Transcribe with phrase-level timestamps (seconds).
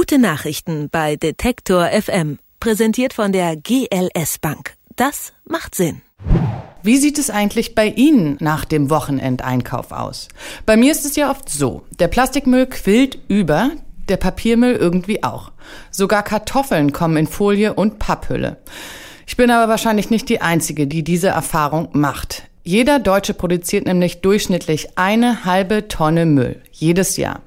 [0.00, 2.38] Gute Nachrichten bei Detektor FM.
[2.60, 4.74] Präsentiert von der GLS Bank.
[4.94, 6.02] Das macht Sinn.
[6.84, 10.28] Wie sieht es eigentlich bei Ihnen nach dem Wochenendeinkauf aus?
[10.66, 11.84] Bei mir ist es ja oft so.
[11.98, 13.72] Der Plastikmüll quillt über,
[14.08, 15.50] der Papiermüll irgendwie auch.
[15.90, 18.58] Sogar Kartoffeln kommen in Folie und Papphülle.
[19.26, 22.44] Ich bin aber wahrscheinlich nicht die Einzige, die diese Erfahrung macht.
[22.62, 27.40] Jeder Deutsche produziert nämlich durchschnittlich eine halbe Tonne Müll jedes Jahr.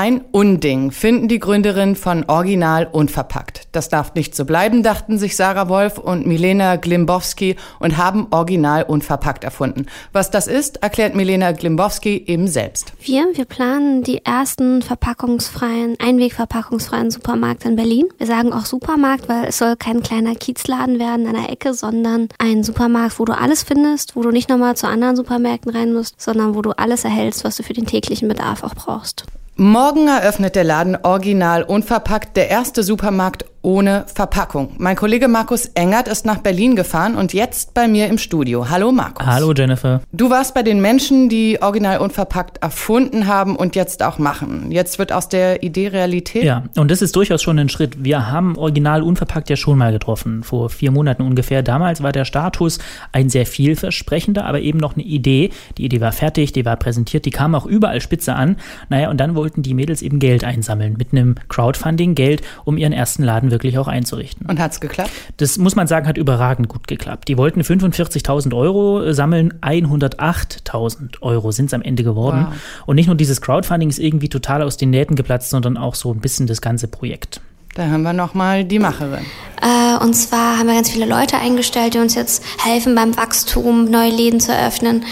[0.00, 3.62] Ein Unding, finden die Gründerinnen von Original Unverpackt.
[3.72, 8.84] Das darf nicht so bleiben, dachten sich Sarah Wolf und Milena Glimbowski und haben Original
[8.84, 9.86] Unverpackt erfunden.
[10.12, 12.92] Was das ist, erklärt Milena Glimbowski eben selbst.
[13.00, 18.06] Wir, wir planen die ersten verpackungsfreien, einwegverpackungsfreien Supermarkt in Berlin.
[18.18, 22.28] Wir sagen auch Supermarkt, weil es soll kein kleiner Kiezladen werden an der Ecke, sondern
[22.38, 26.20] ein Supermarkt, wo du alles findest, wo du nicht nochmal zu anderen Supermärkten rein musst,
[26.20, 29.26] sondern wo du alles erhältst, was du für den täglichen Bedarf auch brauchst.
[29.60, 34.74] Morgen eröffnet der Laden original unverpackt der erste Supermarkt ohne Verpackung.
[34.78, 38.70] Mein Kollege Markus Engert ist nach Berlin gefahren und jetzt bei mir im Studio.
[38.70, 39.26] Hallo Markus.
[39.26, 40.00] Hallo Jennifer.
[40.12, 44.70] Du warst bei den Menschen, die original unverpackt erfunden haben und jetzt auch machen.
[44.70, 46.44] Jetzt wird aus der Idee Realität.
[46.44, 48.04] Ja, und das ist durchaus schon ein Schritt.
[48.04, 51.62] Wir haben original unverpackt ja schon mal getroffen, vor vier Monaten ungefähr.
[51.62, 52.78] Damals war der Status
[53.12, 55.50] ein sehr vielversprechender, aber eben noch eine Idee.
[55.76, 58.56] Die Idee war fertig, die war präsentiert, die kam auch überall spitze an.
[58.88, 62.92] Naja, und dann wollten die Mädels eben Geld einsammeln mit einem Crowdfunding, Geld, um ihren
[62.92, 64.46] ersten Laden Laden wirklich auch einzurichten.
[64.46, 65.10] Und hat es geklappt?
[65.38, 67.28] Das muss man sagen, hat überragend gut geklappt.
[67.28, 72.46] Die wollten 45.000 Euro äh, sammeln, 108.000 Euro sind es am Ende geworden.
[72.48, 72.86] Wow.
[72.86, 76.12] Und nicht nur dieses Crowdfunding ist irgendwie total aus den Nähten geplatzt, sondern auch so
[76.12, 77.40] ein bisschen das ganze Projekt.
[77.74, 79.24] Da haben wir nochmal die Macherin.
[79.62, 83.90] Äh, und zwar haben wir ganz viele Leute eingestellt, die uns jetzt helfen beim Wachstum,
[83.90, 85.04] neue Läden zu eröffnen.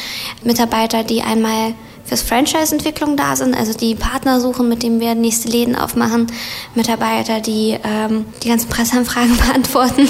[0.42, 1.74] Mitarbeiter, die einmal
[2.06, 6.28] fürs Franchise-Entwicklung da sind, also die Partner suchen, mit denen wir nächste Läden aufmachen,
[6.74, 10.08] Mitarbeiter, die ähm, die ganzen Presseanfragen beantworten,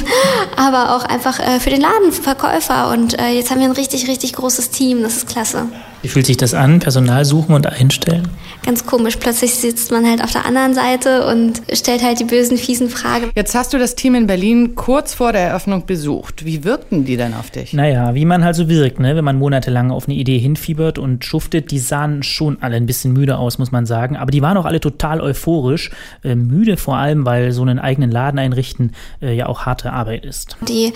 [0.57, 2.91] aber auch einfach äh, für den Laden Verkäufer.
[2.91, 5.03] Und äh, jetzt haben wir ein richtig, richtig großes Team.
[5.03, 5.69] Das ist klasse.
[6.03, 6.79] Wie fühlt sich das an?
[6.79, 8.29] Personal suchen und einstellen?
[8.67, 9.17] Ganz komisch.
[9.17, 13.31] Plötzlich sitzt man halt auf der anderen Seite und stellt halt die bösen, fiesen Fragen.
[13.37, 16.45] Jetzt hast du das Team in Berlin kurz vor der Eröffnung besucht.
[16.45, 17.73] Wie wirkten die denn auf dich?
[17.75, 19.15] Naja, wie man halt so wirkt, ne?
[19.15, 21.71] wenn man monatelang auf eine Idee hinfiebert und schuftet.
[21.71, 24.17] Die sahen schon alle ein bisschen müde aus, muss man sagen.
[24.17, 25.93] Aber die waren auch alle total euphorisch.
[26.25, 30.25] Äh, müde vor allem, weil so einen eigenen Laden einrichten äh, ja auch harte Arbeit
[30.25, 30.57] ist.
[30.67, 30.93] Die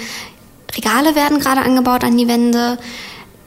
[0.76, 2.78] Regale werden gerade angebaut an die Wände.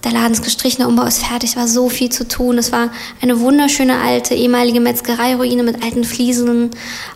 [0.04, 2.58] Der Laden ist gestrichen, der Umbau ist fertig, war so viel zu tun.
[2.58, 2.90] Es war
[3.22, 6.72] eine wunderschöne alte ehemalige Metzgereiruine mit alten Fliesen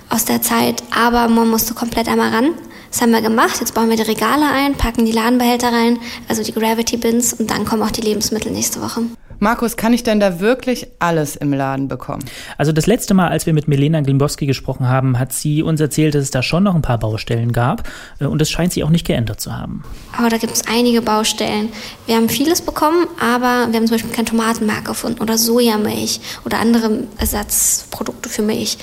[0.09, 2.53] aus der Zeit, aber man musste komplett einmal ran.
[2.89, 3.59] Das haben wir gemacht.
[3.59, 5.99] Jetzt bauen wir die Regale ein, packen die Ladenbehälter rein,
[6.29, 9.01] also die Gravity Bins und dann kommen auch die Lebensmittel nächste Woche.
[9.39, 12.23] Markus, kann ich denn da wirklich alles im Laden bekommen?
[12.57, 16.15] Also das letzte Mal, als wir mit Milena Glimbowski gesprochen haben, hat sie uns erzählt,
[16.15, 17.87] dass es da schon noch ein paar Baustellen gab
[18.19, 19.83] äh, und das scheint sie auch nicht geändert zu haben.
[20.17, 21.69] Aber da gibt es einige Baustellen.
[22.05, 26.59] Wir haben vieles bekommen, aber wir haben zum Beispiel kein Tomatenmark gefunden oder Sojamilch oder
[26.59, 28.77] andere Ersatzprodukte für Milch.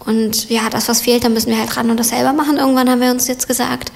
[0.00, 2.58] Und ja, das, was fehlt, da müssen wir halt ran und das selber machen.
[2.58, 3.90] Irgendwann haben wir uns jetzt gesagt.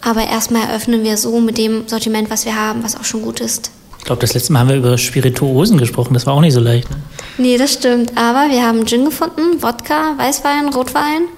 [0.00, 3.40] Aber erstmal eröffnen wir so mit dem Sortiment, was wir haben, was auch schon gut
[3.40, 3.70] ist.
[4.00, 6.14] Ich glaube, das letzte Mal haben wir über Spirituosen gesprochen.
[6.14, 6.90] Das war auch nicht so leicht.
[6.90, 6.96] Ne?
[7.38, 8.16] Nee, das stimmt.
[8.16, 11.28] Aber wir haben Gin gefunden, Wodka, Weißwein, Rotwein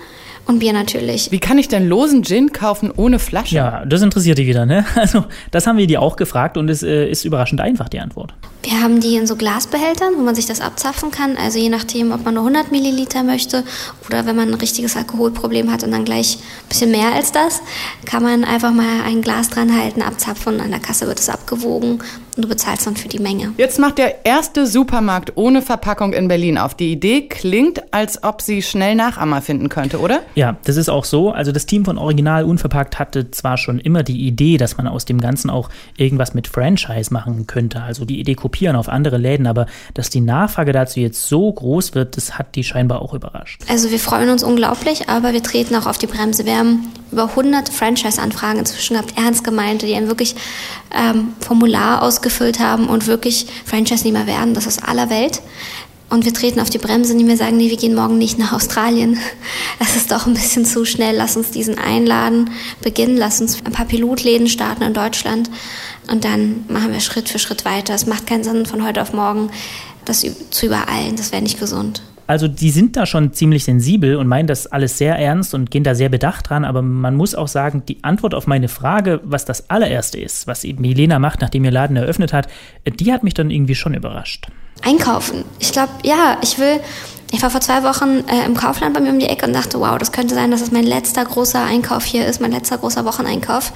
[0.47, 1.31] und Bier natürlich.
[1.33, 3.57] Wie kann ich denn losen Gin kaufen ohne Flasche?
[3.57, 4.87] Ja, das interessiert dich wieder, ne?
[4.95, 8.33] Also, das haben wir dir auch gefragt und es äh, ist überraschend einfach, die Antwort.
[8.63, 11.37] Wir haben die in so Glasbehältern, wo man sich das abzapfen kann.
[11.37, 13.65] Also je nachdem, ob man nur 100 Milliliter möchte
[14.07, 17.61] oder wenn man ein richtiges Alkoholproblem hat und dann gleich ein bisschen mehr als das,
[18.05, 21.29] kann man einfach mal ein Glas dran halten, abzapfen und an der Kasse wird es
[21.29, 21.99] abgewogen
[22.37, 23.53] und du bezahlst dann für die Menge.
[23.57, 26.75] Jetzt macht der erste Supermarkt ohne Verpackung in Berlin auf.
[26.75, 30.21] Die Idee klingt, als ob sie schnell Nachahmer finden könnte, oder?
[30.35, 31.31] Ja, das ist auch so.
[31.31, 35.05] Also das Team von Original Unverpackt hatte zwar schon immer die Idee, dass man aus
[35.05, 39.47] dem Ganzen auch irgendwas mit Franchise machen könnte, also die Idee kopieren auf andere Läden,
[39.47, 43.63] aber dass die Nachfrage dazu jetzt so groß wird, das hat die scheinbar auch überrascht.
[43.69, 46.47] Also wir freuen uns unglaublich, aber wir treten auch auf die Bremse.
[46.47, 50.35] Wir haben über 100 Franchise-Anfragen inzwischen gehabt, ernst gemeinte, die ein wirklich
[50.95, 54.55] ähm, Formular ausgefüllt haben und wirklich Franchise-Nehmer werden.
[54.55, 55.43] Das ist aller Welt.
[56.09, 58.53] Und wir treten auf die Bremse, indem wir sagen, nee, wir gehen morgen nicht nach
[58.53, 59.19] Australien.
[59.79, 61.17] Das ist doch ein bisschen zu schnell.
[61.17, 62.51] Lass uns diesen einladen,
[62.83, 65.51] beginnen, lass uns ein paar Pilotläden starten in Deutschland
[66.09, 67.93] und dann machen wir Schritt für Schritt weiter.
[67.95, 69.51] Es macht keinen Sinn, von heute auf morgen
[70.05, 71.17] das zu übereilen.
[71.17, 72.03] Das wäre nicht gesund.
[72.27, 75.85] Also die sind da schon ziemlich sensibel und meinen das alles sehr ernst und gehen
[75.85, 76.65] da sehr bedacht dran.
[76.65, 80.65] Aber man muss auch sagen, die Antwort auf meine Frage, was das allererste ist, was
[80.65, 82.49] eben Milena macht, nachdem ihr Laden eröffnet hat,
[82.87, 84.47] die hat mich dann irgendwie schon überrascht.
[84.83, 85.45] Einkaufen.
[85.59, 86.81] Ich glaube, ja, ich will.
[87.31, 89.81] Ich war vor zwei Wochen äh, im Kaufland bei mir um die Ecke und dachte,
[89.81, 93.07] wow, das könnte sein, dass es mein letzter großer Einkauf hier ist, mein letzter großer
[93.07, 93.73] Wocheneinkauf.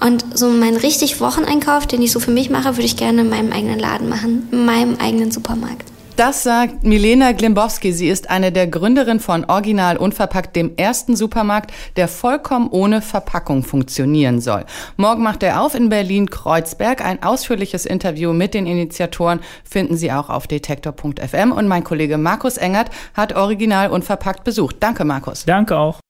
[0.00, 3.28] Und so meinen richtig Wocheneinkauf, den ich so für mich mache, würde ich gerne in
[3.28, 5.89] meinem eigenen Laden machen, in meinem eigenen Supermarkt.
[6.20, 7.94] Das sagt Milena Glimbowski.
[7.94, 13.62] Sie ist eine der Gründerinnen von Original Unverpackt, dem ersten Supermarkt, der vollkommen ohne Verpackung
[13.62, 14.66] funktionieren soll.
[14.98, 17.02] Morgen macht er auf in Berlin-Kreuzberg.
[17.02, 21.52] Ein ausführliches Interview mit den Initiatoren finden Sie auch auf detektor.fm.
[21.52, 24.76] Und mein Kollege Markus Engert hat Original Unverpackt besucht.
[24.80, 25.46] Danke, Markus.
[25.46, 26.00] Danke auch.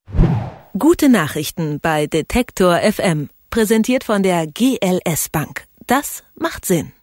[0.76, 3.28] Gute Nachrichten bei Detektor FM.
[3.50, 5.66] Präsentiert von der GLS Bank.
[5.86, 6.90] Das macht Sinn.